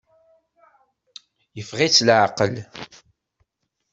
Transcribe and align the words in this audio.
Yeffeɣ-itt 1.57 2.03
leɛqel. 2.07 2.55